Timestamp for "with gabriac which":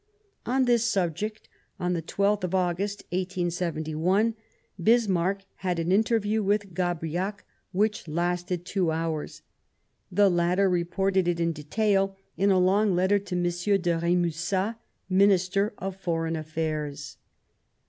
6.41-8.07